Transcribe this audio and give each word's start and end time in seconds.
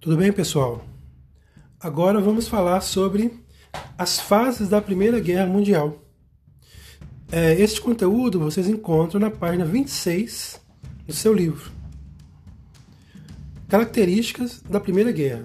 Tudo 0.00 0.16
bem, 0.16 0.32
pessoal? 0.32 0.82
Agora 1.78 2.22
vamos 2.22 2.48
falar 2.48 2.80
sobre 2.80 3.38
as 3.98 4.18
fases 4.18 4.66
da 4.66 4.80
Primeira 4.80 5.20
Guerra 5.20 5.46
Mundial. 5.46 6.02
É, 7.30 7.52
este 7.60 7.82
conteúdo 7.82 8.40
vocês 8.40 8.66
encontram 8.66 9.20
na 9.20 9.30
página 9.30 9.62
26 9.66 10.58
do 11.06 11.12
seu 11.12 11.34
livro. 11.34 11.70
Características 13.68 14.62
da 14.62 14.80
Primeira 14.80 15.12
Guerra. 15.12 15.44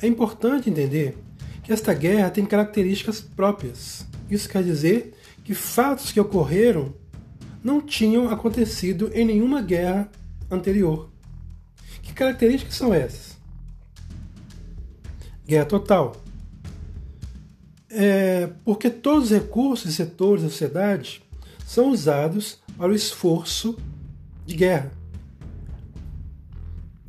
É 0.00 0.06
importante 0.06 0.70
entender 0.70 1.14
que 1.62 1.70
esta 1.70 1.92
guerra 1.92 2.30
tem 2.30 2.46
características 2.46 3.20
próprias. 3.20 4.06
Isso 4.30 4.48
quer 4.48 4.64
dizer 4.64 5.12
que 5.44 5.52
fatos 5.52 6.10
que 6.10 6.18
ocorreram 6.18 6.94
não 7.62 7.82
tinham 7.82 8.30
acontecido 8.30 9.10
em 9.12 9.26
nenhuma 9.26 9.60
guerra 9.60 10.10
anterior. 10.50 11.10
Que 12.00 12.14
características 12.14 12.74
são 12.74 12.94
essas? 12.94 13.35
Guerra 15.46 15.64
total. 15.64 16.16
É 17.88 18.48
porque 18.64 18.90
todos 18.90 19.30
os 19.30 19.30
recursos 19.30 19.90
e 19.90 19.94
setores 19.94 20.42
da 20.42 20.50
sociedade 20.50 21.22
são 21.64 21.90
usados 21.90 22.58
para 22.76 22.90
o 22.90 22.94
esforço 22.94 23.76
de 24.44 24.56
guerra. 24.56 24.90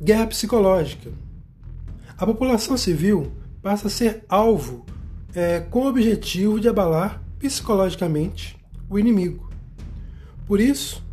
Guerra 0.00 0.28
psicológica. 0.28 1.10
A 2.16 2.24
população 2.24 2.76
civil 2.76 3.32
passa 3.60 3.88
a 3.88 3.90
ser 3.90 4.24
alvo 4.28 4.86
é, 5.34 5.60
com 5.60 5.80
o 5.80 5.88
objetivo 5.88 6.58
de 6.60 6.68
abalar 6.68 7.22
psicologicamente 7.38 8.56
o 8.88 8.98
inimigo. 8.98 9.50
Por 10.46 10.60
isso, 10.60 11.04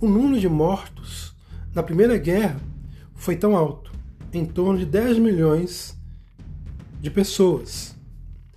o 0.00 0.08
número 0.08 0.40
de 0.40 0.48
mortos 0.48 1.34
na 1.74 1.82
Primeira 1.82 2.16
Guerra 2.16 2.60
foi 3.14 3.36
tão 3.36 3.56
alto, 3.56 3.92
em 4.32 4.44
torno 4.44 4.78
de 4.78 4.86
10 4.86 5.18
milhões 5.18 5.99
de 7.00 7.10
pessoas. 7.10 7.96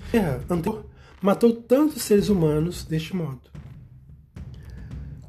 A 0.09 0.11
guerra 0.11 0.45
anterior 0.49 0.89
matou 1.21 1.53
tantos 1.53 2.03
seres 2.03 2.27
humanos 2.27 2.83
deste 2.83 3.15
modo. 3.15 3.41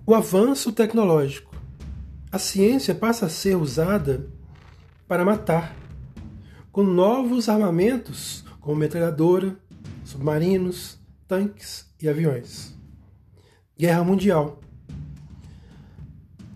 O 0.05 0.15
avanço 0.15 0.73
tecnológico. 0.73 1.55
A 2.33 2.39
ciência 2.39 2.95
passa 2.95 3.27
a 3.27 3.29
ser 3.29 3.57
usada 3.57 4.29
para 5.07 5.25
matar, 5.25 5.77
com 6.73 6.83
novos 6.83 7.49
armamentos, 7.49 8.45
como 8.61 8.75
metralhadora, 8.75 9.57
submarinos, 10.05 10.99
tanques 11.29 11.87
e 12.03 12.09
aviões. 12.09 12.75
Guerra 13.79 14.03
Mundial. 14.03 14.61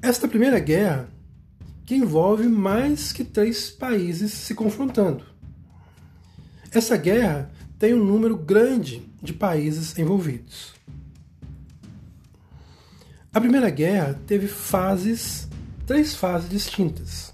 Esta 0.02 0.26
primeira 0.26 0.58
guerra 0.58 1.08
que 1.86 1.94
envolve 1.94 2.48
mais 2.48 3.12
que 3.12 3.22
três 3.22 3.70
países 3.70 4.32
se 4.32 4.54
confrontando. 4.54 5.24
Essa 6.70 6.96
guerra 6.96 7.50
tem 7.78 7.94
um 7.94 8.04
número 8.04 8.36
grande 8.36 9.02
de 9.22 9.32
países 9.32 9.98
envolvidos. 9.98 10.74
A 13.32 13.40
Primeira 13.40 13.70
Guerra 13.70 14.20
teve 14.26 14.46
fases, 14.46 15.48
três 15.86 16.14
fases 16.14 16.50
distintas. 16.50 17.32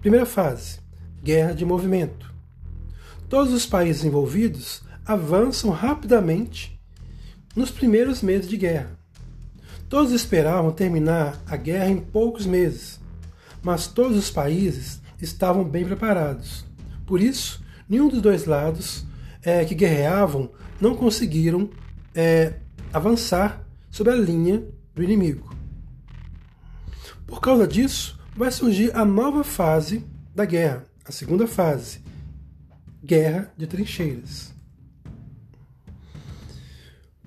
Primeira 0.00 0.26
fase, 0.26 0.80
guerra 1.22 1.54
de 1.54 1.64
movimento. 1.64 2.30
Todos 3.28 3.54
os 3.54 3.64
países 3.64 4.04
envolvidos 4.04 4.82
avançam 5.06 5.70
rapidamente 5.70 6.78
nos 7.56 7.70
primeiros 7.70 8.20
meses 8.20 8.48
de 8.48 8.58
guerra. 8.58 8.98
Todos 9.88 10.12
esperavam 10.12 10.72
terminar 10.72 11.40
a 11.46 11.56
guerra 11.56 11.88
em 11.88 11.98
poucos 11.98 12.44
meses, 12.44 13.00
mas 13.62 13.86
todos 13.86 14.18
os 14.18 14.30
países 14.30 15.00
estavam 15.22 15.64
bem 15.64 15.86
preparados. 15.86 16.66
Por 17.06 17.20
isso, 17.20 17.63
nenhum 17.94 18.08
dos 18.08 18.20
dois 18.20 18.44
lados 18.44 19.04
é, 19.40 19.64
que 19.64 19.74
guerreavam 19.74 20.50
não 20.80 20.96
conseguiram 20.96 21.70
é, 22.12 22.54
avançar 22.92 23.64
sobre 23.88 24.12
a 24.12 24.16
linha 24.16 24.64
do 24.94 25.02
inimigo. 25.02 25.54
Por 27.24 27.40
causa 27.40 27.66
disso, 27.66 28.18
vai 28.36 28.50
surgir 28.50 28.94
a 28.96 29.04
nova 29.04 29.44
fase 29.44 30.04
da 30.34 30.44
guerra, 30.44 30.84
a 31.04 31.12
segunda 31.12 31.46
fase, 31.46 32.00
guerra 33.02 33.52
de 33.56 33.66
trincheiras. 33.66 34.52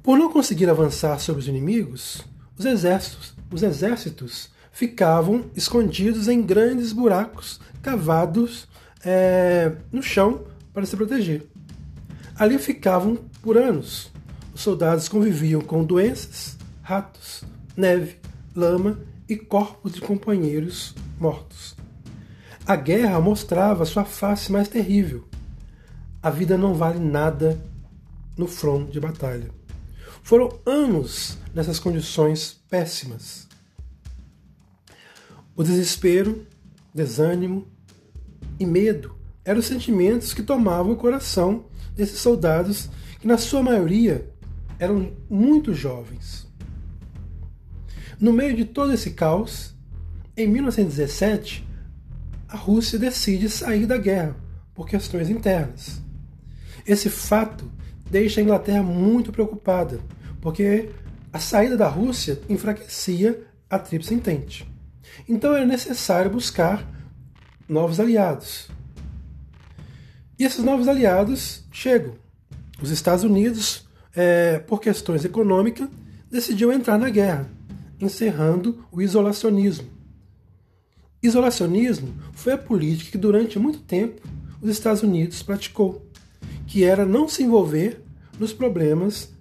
Por 0.04 0.18
não 0.18 0.32
conseguir 0.32 0.70
avançar 0.70 1.18
sobre 1.20 1.42
os 1.42 1.48
inimigos, 1.48 2.26
os 2.58 2.66
exércitos, 2.66 3.34
os 3.52 3.64
exércitos 3.64 4.50
ficavam 4.72 5.50
escondidos 5.56 6.28
em 6.28 6.42
grandes 6.42 6.92
buracos 6.92 7.60
cavados 7.82 8.68
é, 9.06 9.74
no 9.92 10.04
chão 10.04 10.44
para 10.78 10.86
se 10.86 10.96
proteger. 10.96 11.44
Ali 12.36 12.60
ficavam 12.60 13.16
por 13.42 13.58
anos. 13.58 14.12
Os 14.54 14.62
soldados 14.62 15.10
conviviam 15.10 15.60
com 15.60 15.84
doenças, 15.84 16.56
ratos, 16.84 17.44
neve, 17.76 18.18
lama 18.56 19.00
e 19.28 19.36
corpos 19.36 19.94
de 19.94 20.02
companheiros 20.02 20.94
mortos. 21.20 21.76
A 22.64 22.76
guerra 22.76 23.20
mostrava 23.20 23.86
sua 23.86 24.06
face 24.06 24.52
mais 24.52 24.68
terrível. 24.68 25.28
A 26.22 26.30
vida 26.30 26.56
não 26.60 26.76
vale 26.76 27.00
nada 27.00 27.60
no 28.38 28.46
front 28.46 28.92
de 28.92 29.00
batalha. 29.00 29.50
Foram 30.22 30.60
anos 30.64 31.40
nessas 31.56 31.80
condições 31.80 32.62
péssimas. 32.70 33.48
O 35.56 35.64
desespero, 35.64 36.46
desânimo, 36.94 37.66
e 38.60 38.66
medo 38.68 39.17
eram 39.48 39.62
os 39.62 39.66
sentimentos 39.66 40.34
que 40.34 40.44
tomavam 40.44 40.92
o 40.92 40.98
coração 40.98 41.68
desses 41.96 42.20
soldados, 42.20 42.90
que 43.18 43.26
na 43.26 43.38
sua 43.38 43.64
maioria 43.64 44.30
eram 44.78 45.14
muito 45.30 45.74
jovens. 45.74 46.46
No 48.20 48.34
meio 48.34 48.58
de 48.58 48.66
todo 48.66 48.92
esse 48.92 49.12
caos, 49.12 49.74
em 50.36 50.50
1917, 50.50 51.66
a 52.50 52.58
Rússia 52.58 53.00
decide 53.00 53.50
sair 53.50 53.86
da 53.86 53.98
guerra 53.98 54.36
por 54.76 54.86
questões 54.86 55.30
internas. 55.30 56.02
Esse 56.86 57.10
fato 57.10 57.72
deixa 58.12 58.42
a 58.42 58.44
Inglaterra 58.44 58.84
muito 58.84 59.32
preocupada, 59.32 60.02
porque 60.42 60.90
a 61.32 61.40
saída 61.40 61.78
da 61.78 61.88
Rússia 61.88 62.38
enfraquecia 62.50 63.46
a 63.70 63.80
Tríplice 63.80 64.14
Entente. 64.14 64.70
Então 65.28 65.56
era 65.56 65.66
necessário 65.66 66.30
buscar 66.30 66.86
novos 67.70 67.98
aliados. 67.98 68.76
E 70.40 70.44
esses 70.44 70.64
novos 70.64 70.88
aliados 70.88 71.64
chegam. 71.72 72.14
Os 72.82 72.92
Estados 72.92 73.24
Unidos, 73.24 73.88
é, 74.16 74.60
por 74.60 74.80
questões 74.80 75.26
econômicas, 75.26 75.90
decidiu 76.30 76.72
entrar 76.72 76.98
na 77.00 77.10
guerra, 77.10 77.50
encerrando 78.00 78.86
o 78.92 79.02
isolacionismo. 79.02 79.88
Isolacionismo 81.24 82.14
foi 82.34 82.54
a 82.54 82.58
política 82.58 83.12
que 83.12 83.18
durante 83.18 83.58
muito 83.58 83.80
tempo 83.80 84.22
os 84.62 84.70
Estados 84.70 85.02
Unidos 85.02 85.42
praticou, 85.42 86.06
que 86.68 86.84
era 86.84 87.06
não 87.06 87.28
se 87.28 87.42
envolver 87.42 88.00
nos 88.40 88.54
problemas 88.54 89.34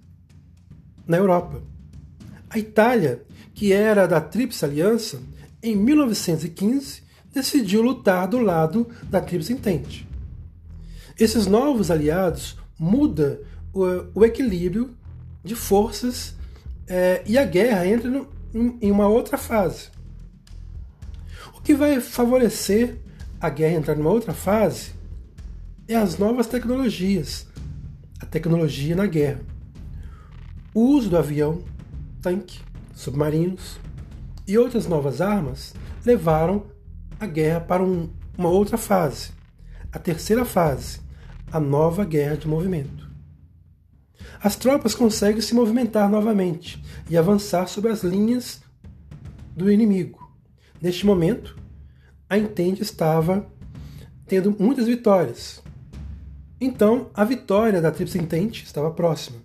na 1.05 1.17
Europa. 1.17 1.61
A 2.49 2.57
Itália, 2.57 3.23
que 3.53 3.71
era 3.71 4.07
da 4.07 4.19
Tríplice 4.19 4.65
Aliança, 4.65 5.21
em 5.61 5.75
1915 5.75 7.03
decidiu 7.31 7.83
lutar 7.83 8.27
do 8.27 8.39
lado 8.39 8.87
da 9.03 9.21
Tríplice 9.21 9.53
Entente. 9.53 10.07
Esses 11.19 11.47
novos 11.47 11.89
aliados 11.89 12.57
mudam 12.77 13.39
o, 13.73 13.83
o 14.13 14.25
equilíbrio 14.25 14.95
de 15.43 15.55
forças 15.55 16.35
é, 16.87 17.23
e 17.25 17.37
a 17.37 17.43
guerra 17.43 17.87
entra 17.87 18.09
no, 18.09 18.29
em 18.53 18.91
uma 18.91 19.07
outra 19.07 19.37
fase. 19.37 19.89
O 21.55 21.61
que 21.61 21.73
vai 21.73 21.99
favorecer 21.99 22.99
a 23.41 23.49
guerra 23.49 23.75
entrar 23.75 23.95
numa 23.95 24.11
outra 24.11 24.33
fase 24.33 24.91
é 25.87 25.95
as 25.95 26.17
novas 26.17 26.47
tecnologias, 26.47 27.47
a 28.19 28.25
tecnologia 28.25 28.95
na 28.95 29.07
guerra. 29.07 29.41
O 30.73 30.81
uso 30.81 31.09
do 31.09 31.17
avião, 31.17 31.63
tanque, 32.21 32.59
submarinos 32.93 33.79
e 34.47 34.57
outras 34.57 34.87
novas 34.87 35.19
armas 35.19 35.73
levaram 36.05 36.67
a 37.19 37.25
guerra 37.25 37.59
para 37.61 37.83
um, 37.83 38.09
uma 38.37 38.49
outra 38.49 38.77
fase, 38.77 39.31
a 39.91 39.97
terceira 39.97 40.45
fase, 40.45 41.06
a 41.51 41.59
nova 41.59 42.03
guerra 42.05 42.37
de 42.37 42.47
movimento. 42.47 43.07
As 44.41 44.55
tropas 44.55 44.93
conseguem 44.93 45.41
se 45.41 45.55
movimentar 45.55 46.09
novamente 46.09 46.83
e 47.09 47.17
avançar 47.17 47.67
sobre 47.67 47.91
as 47.91 48.03
linhas 48.03 48.61
do 49.55 49.71
inimigo. 49.71 50.31
Neste 50.81 51.05
momento, 51.05 51.57
a 52.29 52.37
Entente 52.37 52.81
estava 52.81 53.47
tendo 54.27 54.55
muitas 54.59 54.85
vitórias. 54.85 55.63
Então, 56.59 57.09
a 57.13 57.23
vitória 57.23 57.81
da 57.81 57.91
Tríplice 57.91 58.19
Entente 58.19 58.63
estava 58.63 58.91
próxima. 58.91 59.37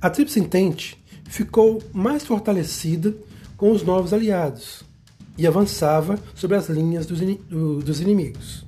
A 0.00 0.08
Tríplice 0.08 0.40
Entente 0.40 1.02
ficou 1.24 1.82
mais 1.92 2.24
fortalecida 2.24 3.14
com 3.56 3.70
os 3.70 3.82
novos 3.82 4.12
aliados, 4.12 4.82
e 5.40 5.46
avançava 5.46 6.18
sobre 6.34 6.56
as 6.58 6.68
linhas 6.68 7.06
dos, 7.06 7.22
in 7.22 7.38
dos 7.82 8.00
inimigos. 8.02 8.66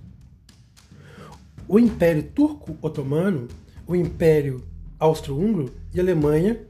O 1.72 1.78
Império 1.78 2.22
Turco-Otomano, 2.22 3.48
o 3.86 3.96
Império 3.96 4.62
Austro-Húngaro 4.98 5.72
e 5.94 5.98
Alemanha 5.98 6.60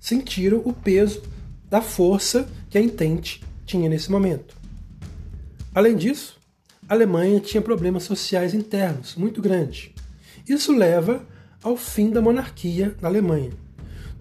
sentiram 0.00 0.62
o 0.64 0.72
peso 0.72 1.22
da 1.68 1.82
força 1.82 2.48
que 2.70 2.78
a 2.78 2.80
Entente 2.80 3.44
tinha 3.66 3.86
nesse 3.86 4.10
momento. 4.10 4.56
Além 5.74 5.94
disso, 5.94 6.40
a 6.88 6.94
Alemanha 6.94 7.38
tinha 7.38 7.60
problemas 7.60 8.04
sociais 8.04 8.54
internos 8.54 9.14
muito 9.14 9.42
grandes. 9.42 9.90
Isso 10.48 10.74
leva 10.74 11.22
ao 11.62 11.76
fim 11.76 12.08
da 12.08 12.22
monarquia 12.22 12.96
na 12.98 13.08
Alemanha. 13.08 13.50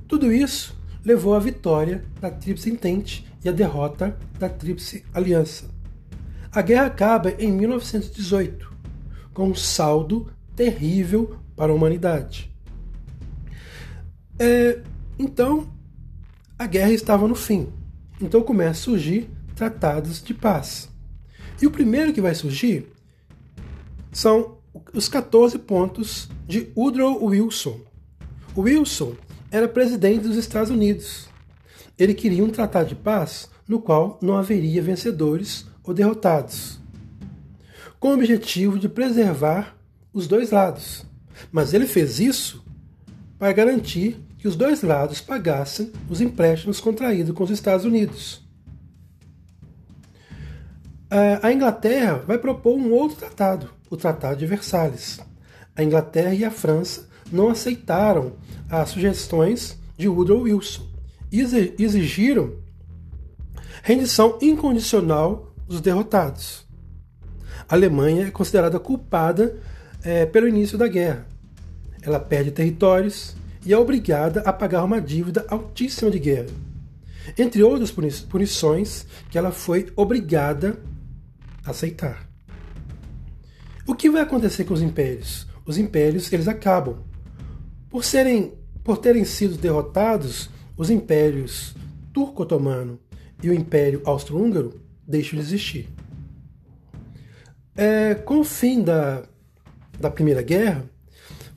Tudo 0.05 0.33
isso 0.33 0.75
levou 1.05 1.33
à 1.33 1.39
vitória 1.39 2.03
da 2.19 2.29
Tríplice 2.29 2.69
Entente 2.69 3.25
e 3.41 3.47
à 3.47 3.53
derrota 3.53 4.19
da 4.37 4.49
Tríplice 4.49 5.05
Aliança. 5.13 5.69
A 6.51 6.61
guerra 6.61 6.87
acaba 6.87 7.31
em 7.39 7.53
1918, 7.53 8.74
com 9.35 9.49
um 9.49 9.53
saldo 9.53 10.31
terrível 10.55 11.35
para 11.55 11.71
a 11.71 11.75
humanidade. 11.75 12.49
É, 14.39 14.81
então, 15.19 15.71
a 16.57 16.65
guerra 16.65 16.93
estava 16.93 17.27
no 17.27 17.35
fim. 17.35 17.67
Então 18.19 18.41
começam 18.41 18.71
a 18.71 18.97
surgir 18.97 19.29
tratados 19.55 20.23
de 20.23 20.33
paz. 20.33 20.89
E 21.61 21.67
o 21.67 21.71
primeiro 21.71 22.13
que 22.13 22.21
vai 22.21 22.33
surgir 22.33 22.91
são 24.11 24.57
os 24.93 25.09
14 25.09 25.59
pontos 25.59 26.29
de 26.47 26.71
Woodrow 26.75 27.23
Wilson. 27.25 27.79
Wilson 28.57 29.15
era 29.51 29.67
presidente 29.67 30.27
dos 30.27 30.37
Estados 30.37 30.69
Unidos. 30.69 31.27
Ele 31.99 32.13
queria 32.13 32.43
um 32.43 32.49
tratado 32.49 32.89
de 32.89 32.95
paz 32.95 33.49
no 33.67 33.81
qual 33.81 34.17
não 34.21 34.37
haveria 34.37 34.81
vencedores 34.81 35.65
ou 35.83 35.93
derrotados, 35.93 36.79
com 38.05 38.11
o 38.11 38.13
objetivo 38.13 38.77
de 38.77 38.87
preservar 38.87 39.75
os 40.13 40.27
dois 40.27 40.51
lados. 40.51 41.03
Mas 41.51 41.73
ele 41.73 41.87
fez 41.87 42.19
isso 42.19 42.63
para 43.39 43.51
garantir 43.51 44.23
que 44.37 44.47
os 44.47 44.55
dois 44.55 44.83
lados 44.83 45.21
pagassem 45.21 45.91
os 46.07 46.21
empréstimos 46.21 46.79
contraídos 46.79 47.35
com 47.35 47.43
os 47.43 47.49
Estados 47.49 47.83
Unidos. 47.83 48.47
A 51.41 51.51
Inglaterra 51.51 52.21
vai 52.27 52.37
propor 52.37 52.77
um 52.77 52.91
outro 52.91 53.17
tratado, 53.17 53.71
o 53.89 53.97
Tratado 53.97 54.37
de 54.37 54.45
Versalhes. 54.45 55.19
A 55.75 55.83
Inglaterra 55.83 56.35
e 56.35 56.45
a 56.45 56.51
França 56.51 57.09
não 57.31 57.49
aceitaram 57.49 58.33
as 58.69 58.89
sugestões 58.89 59.79
de 59.97 60.07
Woodrow 60.07 60.41
Wilson 60.41 60.87
e 61.31 61.41
exigiram 61.41 62.53
rendição 63.81 64.37
incondicional 64.43 65.55
dos 65.67 65.81
derrotados. 65.81 66.64
A 67.67 67.75
Alemanha 67.75 68.27
é 68.27 68.31
considerada 68.31 68.79
culpada 68.79 69.57
é, 70.03 70.25
pelo 70.25 70.47
início 70.47 70.77
da 70.77 70.87
guerra. 70.87 71.25
Ela 72.01 72.19
perde 72.19 72.51
territórios, 72.51 73.35
e 73.65 73.73
é 73.73 73.77
obrigada 73.77 74.41
a 74.41 74.53
pagar 74.53 74.83
uma 74.83 75.01
dívida 75.01 75.43
altíssima 75.49 76.11
de 76.11 76.19
guerra. 76.19 76.49
Entre 77.37 77.63
outras 77.63 77.91
punições 78.29 79.07
que 79.31 79.37
ela 79.37 79.51
foi 79.51 79.91
obrigada 79.95 80.79
a 81.65 81.71
aceitar. 81.71 82.29
O 83.87 83.95
que 83.95 84.09
vai 84.09 84.21
acontecer 84.21 84.65
com 84.65 84.75
os 84.75 84.81
impérios? 84.83 85.47
Os 85.65 85.79
impérios 85.79 86.31
eles 86.31 86.47
acabam. 86.47 86.97
Por 87.89 88.03
serem 88.03 88.53
por 88.83 88.99
terem 88.99 89.25
sido 89.25 89.57
derrotados, 89.57 90.47
os 90.77 90.91
impérios 90.91 91.73
turco-otomano 92.13 92.99
e 93.41 93.49
o 93.49 93.53
império 93.53 93.99
austro-húngaro 94.05 94.79
deixam 95.07 95.39
de 95.39 95.43
existir. 95.43 95.94
É, 97.75 98.15
com 98.15 98.39
o 98.39 98.43
fim 98.43 98.81
da, 98.81 99.23
da 99.99 100.09
Primeira 100.09 100.41
Guerra, 100.41 100.85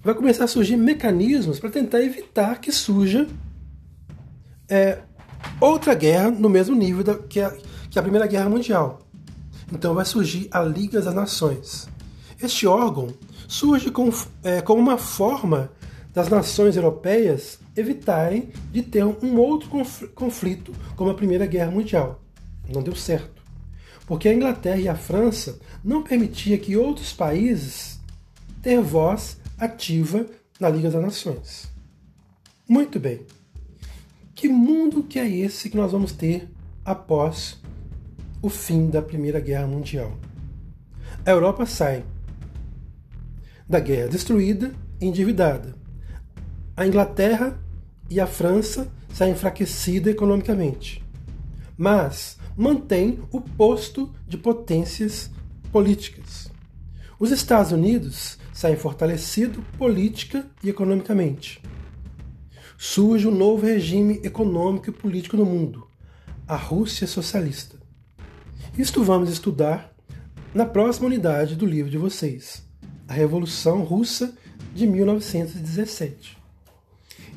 vai 0.02 0.14
começar 0.14 0.44
a 0.44 0.48
surgir 0.48 0.76
mecanismos 0.76 1.60
para 1.60 1.70
tentar 1.70 2.02
evitar 2.02 2.60
que 2.60 2.72
surja 2.72 3.26
é, 4.68 4.98
outra 5.60 5.94
guerra 5.94 6.30
no 6.30 6.48
mesmo 6.48 6.74
nível 6.74 7.04
da, 7.04 7.14
que, 7.14 7.40
a, 7.40 7.56
que 7.90 7.98
a 7.98 8.02
Primeira 8.02 8.26
Guerra 8.26 8.48
Mundial. 8.48 9.00
Então 9.72 9.94
vai 9.94 10.04
surgir 10.04 10.48
a 10.50 10.60
Liga 10.62 11.00
das 11.00 11.14
Nações. 11.14 11.88
Este 12.42 12.66
órgão 12.66 13.08
surge 13.46 13.92
é, 14.42 14.60
como 14.60 14.80
uma 14.80 14.98
forma 14.98 15.70
das 16.12 16.28
nações 16.28 16.76
europeias 16.76 17.58
evitarem 17.76 18.50
de 18.72 18.82
ter 18.82 19.04
um 19.04 19.38
outro 19.38 19.70
conflito 20.14 20.72
como 20.96 21.10
a 21.10 21.14
Primeira 21.14 21.46
Guerra 21.46 21.70
Mundial. 21.70 22.20
Não 22.72 22.82
deu 22.82 22.94
certo. 22.94 23.38
Porque 24.08 24.26
a 24.26 24.34
Inglaterra 24.34 24.81
e 24.81 24.88
a 24.88 24.96
França 24.96 25.60
não 25.84 26.02
permitiam 26.02 26.58
que 26.58 26.78
outros 26.78 27.12
países 27.12 28.00
ter 28.62 28.81
voz 28.81 29.38
ativa 29.58 30.25
na 30.58 30.70
Liga 30.70 30.90
das 30.90 31.02
Nações. 31.02 31.69
Muito 32.66 32.99
bem. 32.99 33.20
Que 34.34 34.49
mundo 34.49 35.02
que 35.02 35.19
é 35.19 35.28
esse 35.28 35.69
que 35.69 35.76
nós 35.76 35.93
vamos 35.93 36.12
ter 36.12 36.49
após 36.82 37.60
o 38.40 38.49
fim 38.49 38.88
da 38.88 39.02
Primeira 39.02 39.40
Guerra 39.40 39.66
Mundial? 39.66 40.16
A 41.26 41.31
Europa 41.31 41.66
sai 41.66 42.02
da 43.69 43.78
guerra 43.78 44.08
destruída 44.08 44.72
e 44.99 45.04
endividada. 45.04 45.76
A 46.75 46.87
Inglaterra 46.87 47.61
e 48.08 48.19
a 48.19 48.26
França 48.26 48.88
saem 49.12 49.32
enfraquecidas 49.32 50.14
economicamente, 50.14 51.04
mas 51.76 52.38
mantém 52.58 53.20
o 53.31 53.40
posto 53.40 54.12
de 54.26 54.37
potências 54.37 55.31
políticas. 55.70 56.50
Os 57.20 57.31
Estados 57.31 57.70
Unidos 57.70 58.37
saem 58.52 58.76
fortalecido 58.76 59.62
política 59.78 60.44
e 60.62 60.69
economicamente. 60.69 61.62
Surge 62.76 63.28
um 63.28 63.34
novo 63.34 63.64
regime 63.64 64.20
econômico 64.25 64.90
e 64.90 64.93
político 64.93 65.37
no 65.37 65.46
mundo, 65.46 65.87
a 66.49 66.56
Rússia 66.56 67.06
socialista. 67.06 67.78
Isto 68.76 69.04
vamos 69.04 69.31
estudar 69.31 69.94
na 70.52 70.66
próxima 70.66 71.06
unidade 71.06 71.54
do 71.54 71.64
livro 71.64 71.90
de 71.90 71.99
vocês, 71.99 72.66
a 73.06 73.12
Revolução 73.12 73.84
Russa 73.84 74.37
de 74.75 74.84
1917. 74.84 76.37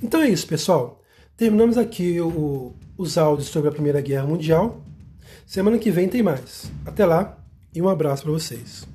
Então 0.02 0.22
é 0.22 0.30
isso, 0.30 0.48
pessoal. 0.48 1.00
Terminamos 1.38 1.78
aqui 1.78 2.20
o, 2.20 2.74
os 2.98 3.20
áudios 3.20 3.50
sobre 3.50 3.70
a 3.70 3.72
Primeira 3.72 4.02
Guerra 4.02 4.26
Mundial. 4.26 4.84
Semana 5.46 5.78
que 5.78 5.92
vem 5.92 6.08
tem 6.08 6.24
mais. 6.24 6.72
Até 6.86 7.06
lá 7.06 7.38
e 7.74 7.82
um 7.82 7.90
abraço 7.90 8.24
para 8.24 8.32
vocês. 8.32 8.88